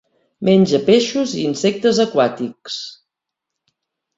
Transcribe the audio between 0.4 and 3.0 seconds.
Menja peixos i insectes aquàtics.